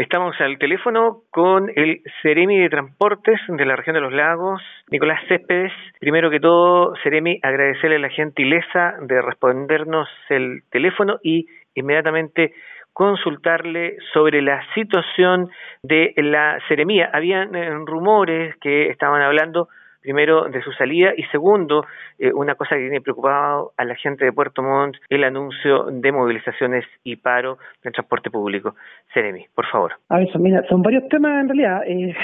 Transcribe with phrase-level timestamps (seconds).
[0.00, 5.20] Estamos al teléfono con el Ceremi de Transportes de la región de los lagos, Nicolás
[5.28, 5.72] Céspedes.
[5.98, 12.54] Primero que todo, Ceremi, agradecerle la gentileza de respondernos el teléfono y inmediatamente
[12.94, 15.50] consultarle sobre la situación
[15.82, 17.10] de la Ceremía.
[17.12, 19.68] Habían eh, rumores que estaban hablando
[20.00, 21.84] primero de su salida y segundo,
[22.18, 26.12] eh, una cosa que tiene preocupado a la gente de Puerto Montt, el anuncio de
[26.12, 28.74] movilizaciones y paro del transporte público.
[29.12, 29.92] Seremi, por favor.
[30.08, 31.82] A ver, mira, son varios temas en realidad.
[31.86, 32.14] Eh,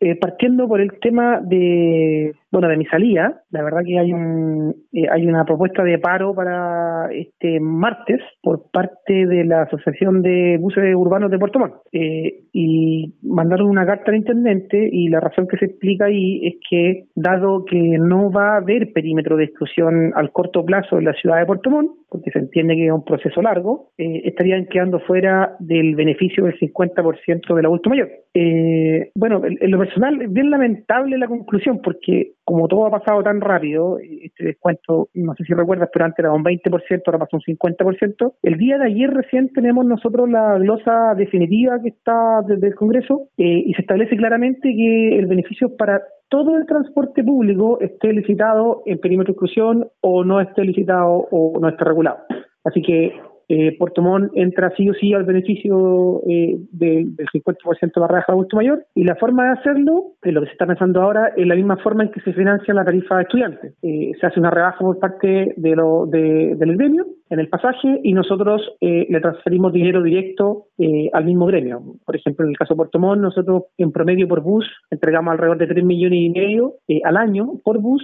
[0.00, 4.74] eh, partiendo por el tema de, bueno, de mi salida, la verdad que hay un
[5.10, 10.94] hay una propuesta de paro para este martes por parte de la Asociación de Buses
[10.94, 11.74] Urbanos de Puerto Montt.
[11.92, 17.04] y mandaron una carta al intendente y la razón que se explica ahí es que
[17.14, 21.38] dado que no va a haber perímetro de exclusión al corto plazo en la ciudad
[21.38, 25.56] de Puerto Montt, porque se entiende que es un proceso largo, eh, estarían quedando fuera
[25.58, 28.10] del beneficio del 50% del adulto mayor.
[28.34, 33.22] Eh, bueno, en, lo personal es bien lamentable la conclusión, porque como todo ha pasado
[33.22, 37.38] tan rápido, este descuento, no sé si recuerdas, pero antes era un 20%, ahora pasó
[37.38, 38.34] un 50%.
[38.42, 43.28] El día de ayer recién tenemos nosotros la glosa definitiva que está desde el Congreso
[43.38, 48.82] eh, y se establece claramente que el beneficio para todo el transporte público esté licitado
[48.86, 52.20] en perímetro exclusión o no esté licitado o no esté regulado.
[52.64, 53.12] Así que
[53.50, 58.32] eh, Puerto Montt entra sí o sí al beneficio eh, del 50% de la rebaja
[58.32, 61.46] de adulto mayor y la forma de hacerlo, lo que se está pensando ahora, es
[61.46, 63.74] la misma forma en que se financia la tarifa de estudiantes.
[63.82, 68.00] Eh, se hace una rebaja por parte de lo, de, del gremio en el pasaje
[68.02, 71.80] y nosotros eh, le transferimos dinero directo eh, al mismo gremio.
[72.04, 75.58] Por ejemplo, en el caso de Puerto Montt, nosotros en promedio por bus entregamos alrededor
[75.58, 78.02] de 3 millones y medio eh, al año por bus,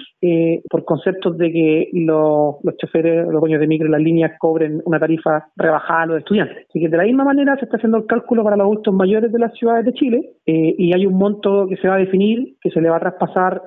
[0.71, 4.99] por conceptos de que los, los choferes, los dueños de micro las líneas cobren una
[4.99, 6.67] tarifa rebajada a los estudiantes.
[6.69, 9.33] Así que de la misma manera se está haciendo el cálculo para los adultos mayores
[9.33, 12.71] de las ciudades de Chile y hay un monto que se va a definir, que
[12.71, 13.63] se le va a traspasar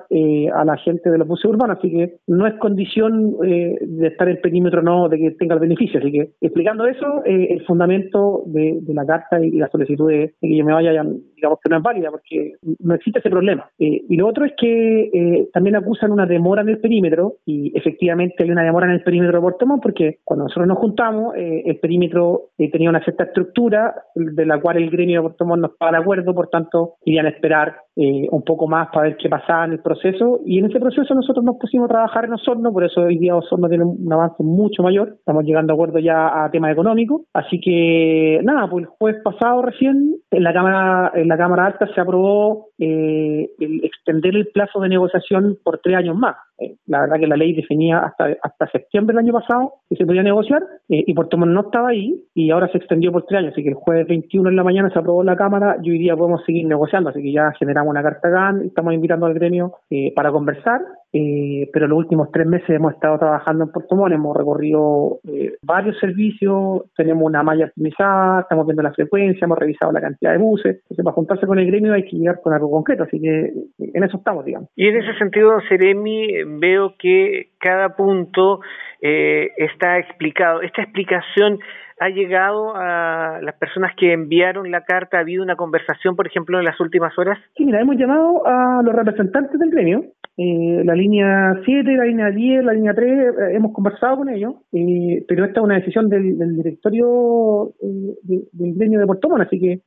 [0.54, 1.78] a la gente de los buses urbanos.
[1.78, 6.00] Así que no es condición de estar en perímetro no, de que tenga el beneficio.
[6.00, 10.56] Así que explicando eso, eh, el fundamento de, la carta y la solicitud de, que
[10.56, 11.04] yo me vaya,
[11.42, 13.68] digamos que no es válida porque no existe ese problema.
[13.78, 17.76] Eh, y lo otro es que eh, también acusan una demora en el perímetro y
[17.76, 21.78] efectivamente hay una demora en el perímetro de Montt porque cuando nosotros nos juntamos, el
[21.78, 25.98] perímetro tenía una cierta estructura de la cual el gremio de Montt no estaba de
[25.98, 29.80] acuerdo, por tanto, irían a esperar un poco más para ver qué pasaba en el
[29.80, 33.18] proceso y en ese proceso nosotros nos pusimos a trabajar en Osorno, por eso hoy
[33.18, 35.16] día Osorno tiene un avance mucho mayor.
[35.18, 37.22] Estamos llegando a acuerdo ya a temas económicos.
[37.32, 41.86] Así que nada, pues el jueves pasado recién en la Cámara, en la Cámara Alta
[41.94, 46.36] se aprobó eh, el extender el plazo de negociación por tres años más.
[46.58, 50.22] Eh, la verdad que la ley definía hasta, septiembre del año pasado que se podía
[50.22, 53.52] negociar eh, y Puerto Montt no estaba ahí y ahora se extendió por tres años.
[53.52, 55.98] Así que el jueves 21 en la mañana se aprobó en la Cámara y hoy
[55.98, 57.08] día podemos seguir negociando.
[57.08, 59.72] Así que ya generamos una carta GAN, estamos invitando al gremio
[60.14, 60.82] para conversar.
[61.12, 65.18] Pero los últimos tres meses hemos estado trabajando en Puerto Montt, hemos recorrido
[65.62, 70.38] varios servicios, tenemos una malla optimizada, estamos viendo la frecuencia, hemos revisado la cantidad de
[70.38, 70.82] buses.
[70.96, 74.16] Para juntarse con el gremio hay que llegar con algo concreto, así que en eso
[74.16, 74.70] estamos, digamos.
[74.74, 76.28] Y en ese sentido, Seremi,
[76.58, 78.60] veo que cada punto
[79.00, 80.62] eh, está explicado.
[80.62, 81.58] Esta explicación
[82.00, 85.18] ha llegado a las personas que enviaron la carta?
[85.18, 87.38] ¿Ha habido una conversación, por ejemplo, en las últimas horas?
[87.56, 90.04] Sí, mira, hemos llamado a los representantes del gremio
[90.38, 94.54] eh, la línea 7, la línea 10, la línea 3, eh, hemos conversado con ellos,
[94.72, 99.80] eh, pero esta es una decisión del, directorio del gremio de Puerto Montt, así que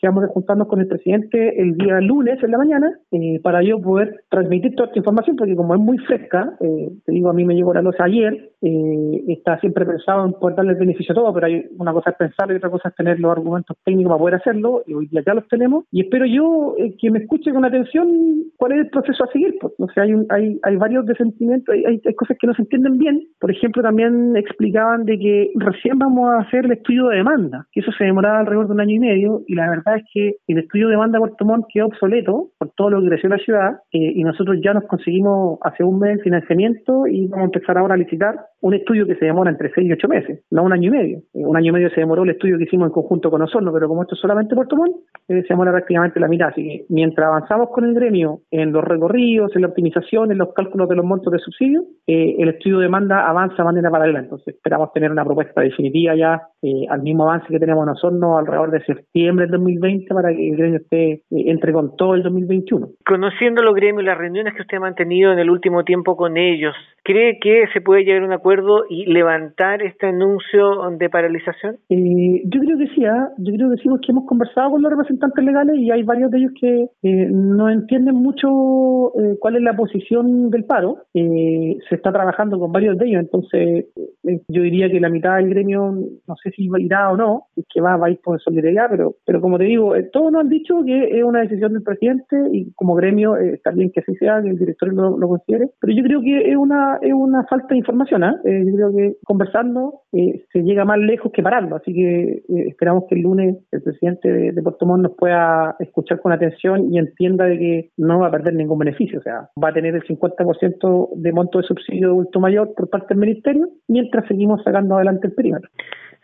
[0.00, 2.98] quedamos de juntarnos con el presidente el día lunes en la mañana
[3.42, 7.32] para yo poder transmitir toda esta información, porque como es muy fresca, te digo, a
[7.32, 8.50] mí me llegó la losa ayer,
[9.28, 12.16] está siempre pensado en poder darle el beneficio a todo, pero hay una cosa es
[12.16, 15.22] pensar y otra cosa es tener los argumentos técnicos para poder hacerlo, y hoy día
[15.26, 18.08] ya los tenemos, y espero yo que me escuche con atención
[18.56, 19.56] cuál es el proceso a seguir.
[19.60, 19.72] Pues.
[19.78, 23.22] O sea, hay, hay, hay varios desentimientos, hay, hay, cosas que no se entienden bien.
[23.38, 27.80] Por ejemplo, también explicaban de que recién vamos a hacer el estudio de demanda, que
[27.80, 30.58] eso se demoraba alrededor de un año y medio, y la verdad es que el
[30.58, 33.78] estudio de demanda de Puerto Montt quedó obsoleto por todo lo que creció la ciudad,
[33.92, 37.78] eh, y nosotros ya nos conseguimos hace un mes el financiamiento y vamos a empezar
[37.78, 40.72] ahora a licitar un estudio que se demora entre seis y ocho meses, no un
[40.72, 41.18] año y medio.
[41.34, 43.70] Eh, un año y medio se demoró el estudio que hicimos en conjunto con nosotros,
[43.72, 44.96] pero como esto es solamente Puerto Montt,
[45.28, 46.48] eh, se prácticamente la mitad.
[46.48, 50.88] Así que mientras avanzamos con el gremio en los recorridos, la optimización, en los cálculos
[50.88, 54.20] de los montos de subsidio, eh, el estudio de demanda avanza de manera paralela.
[54.20, 58.70] Entonces esperamos tener una propuesta definitiva ya eh, al mismo avance que tenemos nosotros alrededor
[58.70, 62.88] de septiembre del 2020 para que el gremio esté eh, entre con todo el 2021.
[63.06, 66.36] Conociendo los gremios y las reuniones que usted ha mantenido en el último tiempo con
[66.36, 66.74] ellos,
[67.10, 71.78] ¿cree que se puede llegar a un acuerdo y levantar este anuncio de paralización?
[71.88, 73.30] Eh, yo creo que sí, ¿ah?
[73.38, 76.38] yo creo que sí, porque hemos conversado con los representantes legales y hay varios de
[76.38, 80.98] ellos que eh, no entienden mucho eh, cuál es la posición del paro.
[81.12, 83.86] se está trabajando con varios de ellos, entonces
[84.48, 85.92] yo diría que la mitad del gremio,
[86.28, 89.40] no sé si irá o no, es que va, a ir por solidaridad, pero, pero
[89.40, 92.94] como te digo, todos nos han dicho que es una decisión del presidente y como
[92.94, 96.20] gremio está bien que así sea, que el director lo, lo considere, pero yo creo
[96.20, 98.36] que es una, es una falta de información, ¿ah?
[98.44, 103.22] yo creo que conversando se llega más lejos que parando, así que esperamos que el
[103.22, 107.58] lunes el presidente de, de Puerto Montt nos pueda escuchar con atención y entienda de
[107.58, 111.32] que no va a perder ningún beneficio, o sea, va a tener el 50% de
[111.32, 115.34] monto de subsidio de adulto mayor por parte del ministerio, mientras seguimos sacando adelante el
[115.34, 115.70] perímetro.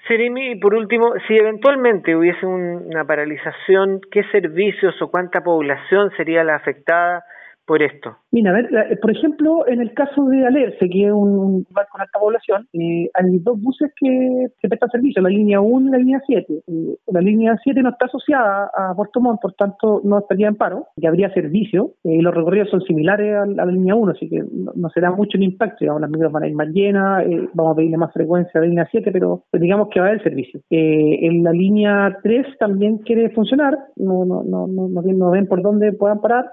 [0.08, 6.54] Seremi, por último, si eventualmente hubiese una paralización, ¿qué servicios o cuánta población sería la
[6.54, 7.24] afectada
[7.66, 8.16] por esto?
[8.30, 11.86] Mira, a ver, eh, por ejemplo, en el caso de Alerce, que es un lugar
[11.90, 15.90] con alta población, eh, hay dos buses que, que prestan servicio, la línea 1 y
[15.90, 16.62] la línea 7.
[16.66, 20.56] Eh, la línea 7 no está asociada a Puerto Montt, por tanto no estaría en
[20.56, 24.44] paro, y habría servicio, y los recorridos son similares a, la línea 1, así que
[24.52, 27.24] no, será mucho el impacto, digamos, las micros van a ir más llenas,
[27.54, 30.22] vamos a pedirle más frecuencia a la línea 7, pero, digamos que va a haber
[30.22, 30.60] servicio.
[30.70, 35.92] en la línea 3 también quiere funcionar, no, no, no, no, no ven por dónde
[35.92, 36.52] puedan parar,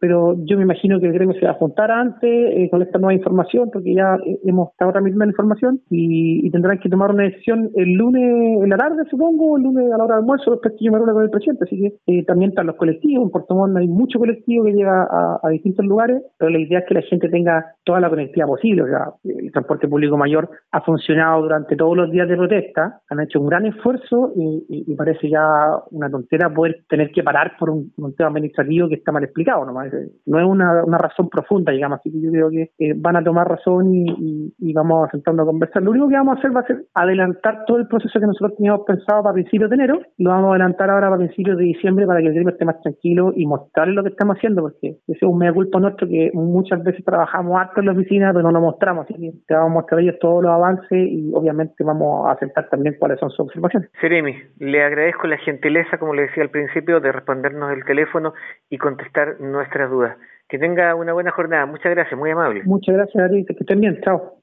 [0.00, 2.98] pero yo me imagino que el gremio se va a juntar antes eh, con esta
[2.98, 7.24] nueva información, porque ya eh, hemos estado transmitiendo la información y, tendrán que tomar una
[7.24, 10.74] decisión el lunes en la tarde, supongo, el lunes a la hora de almuerzo, después
[10.78, 11.64] que yo me reúna con el presidente.
[11.64, 13.24] Así que eh, también están los colectivos.
[13.24, 16.84] En Puerto Montt hay mucho colectivo que llega a, distintos lugares, pero la idea es
[16.86, 18.82] que la gente tenga toda la conectividad posible.
[18.82, 23.20] O sea, el transporte público mayor ha funcionado durante todos los días de protesta, han
[23.20, 25.44] hecho un gran esfuerzo y, parece ya
[25.92, 29.64] una tontera poder tener que parar por un, tema administrativo que está mal explicado.
[29.64, 29.92] Nomás
[30.26, 33.24] no es una, una razón profunda, digamos, así que yo creo que eh, van a
[33.24, 35.82] tomar razón y, y, vamos sentando a conversar.
[35.82, 38.56] Lo único que vamos a hacer va a ser adelantar todo el proceso que nosotros
[38.56, 42.06] teníamos pensado para principios de enero, lo vamos a adelantar ahora para principios de diciembre
[42.06, 45.00] para que el gremio esté más tranquilo y mostrarle lo que estamos haciendo, porque ese
[45.06, 48.52] es un medio culpa nuestro que muchas veces trabajamos harto en la oficina, pero no
[48.52, 52.28] lo mostramos, así que te vamos a mostrar ellos todos los avances y obviamente vamos
[52.28, 53.90] a aceptar también cuáles son sus observaciones.
[54.00, 58.34] Seremi, le agradezco la gentileza, como le decía al principio, de respondernos el teléfono
[58.70, 60.07] y contestar nuestras dudas.
[60.48, 61.66] Que tenga una buena jornada.
[61.66, 62.62] Muchas gracias, muy amable.
[62.64, 63.44] Muchas gracias, Ari.
[63.44, 64.00] Que estén bien.
[64.02, 64.38] Chao.